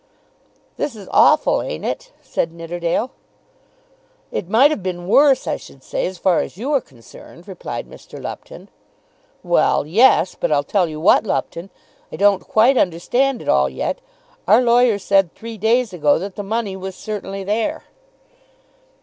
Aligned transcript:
"This 0.77 0.95
is 0.95 1.07
awful; 1.11 1.61
ain't 1.61 1.85
it?" 1.85 2.11
said 2.23 2.51
Nidderdale. 2.51 3.11
"It 4.31 4.49
might 4.49 4.71
have 4.71 4.81
been 4.81 5.07
worse, 5.07 5.45
I 5.45 5.57
should 5.57 5.83
say, 5.83 6.07
as 6.07 6.17
far 6.17 6.39
as 6.39 6.57
you 6.57 6.71
are 6.73 6.81
concerned," 6.81 7.47
replied 7.47 7.87
Mr. 7.87 8.19
Lupton. 8.19 8.69
"Well, 9.43 9.85
yes. 9.85 10.33
But 10.33 10.51
I'll 10.51 10.63
tell 10.63 10.89
you 10.89 10.99
what, 10.99 11.23
Lupton. 11.23 11.69
I 12.11 12.15
don't 12.15 12.39
quite 12.47 12.79
understand 12.79 13.43
it 13.43 13.47
all 13.47 13.69
yet. 13.69 14.01
Our 14.47 14.63
lawyer 14.63 14.97
said 14.97 15.35
three 15.35 15.59
days 15.59 15.93
ago 15.93 16.17
that 16.17 16.35
the 16.35 16.41
money 16.41 16.75
was 16.75 16.95
certainly 16.95 17.43
there." 17.43 17.83